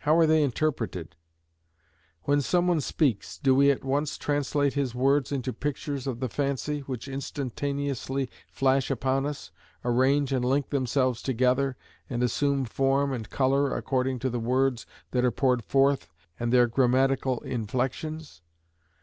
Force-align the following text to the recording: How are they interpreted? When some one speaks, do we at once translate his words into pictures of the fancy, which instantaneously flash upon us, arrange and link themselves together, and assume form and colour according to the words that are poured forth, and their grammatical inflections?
How 0.00 0.16
are 0.16 0.24
they 0.24 0.42
interpreted? 0.42 1.16
When 2.22 2.40
some 2.40 2.66
one 2.66 2.80
speaks, 2.80 3.36
do 3.36 3.54
we 3.54 3.70
at 3.70 3.84
once 3.84 4.16
translate 4.16 4.72
his 4.72 4.94
words 4.94 5.32
into 5.32 5.52
pictures 5.52 6.06
of 6.06 6.18
the 6.18 6.30
fancy, 6.30 6.80
which 6.86 7.06
instantaneously 7.08 8.30
flash 8.50 8.90
upon 8.90 9.26
us, 9.26 9.50
arrange 9.84 10.32
and 10.32 10.46
link 10.46 10.70
themselves 10.70 11.20
together, 11.20 11.76
and 12.08 12.22
assume 12.22 12.64
form 12.64 13.12
and 13.12 13.28
colour 13.28 13.76
according 13.76 14.18
to 14.20 14.30
the 14.30 14.40
words 14.40 14.86
that 15.10 15.26
are 15.26 15.30
poured 15.30 15.62
forth, 15.64 16.08
and 16.38 16.54
their 16.54 16.66
grammatical 16.66 17.40
inflections? 17.40 18.40